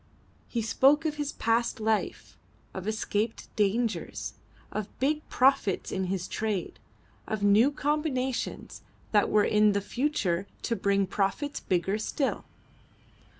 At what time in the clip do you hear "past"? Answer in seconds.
1.33-1.79